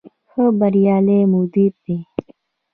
[0.29, 1.97] ښه بریالی مدیر دی.